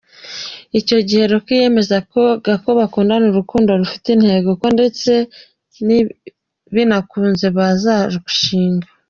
Icyo 0.79 0.97
gihe 1.07 1.23
T 1.25 1.29
Rock 1.31 1.47
yemezaga 1.61 2.53
ko 2.63 2.69
bakundana 2.79 3.25
urukundo 3.27 3.69
rufite 3.81 4.07
intego, 4.15 4.49
ko 4.61 4.67
ndetse 4.75 5.11
binakunze 6.75 7.45
bazarushinga. 7.57 8.87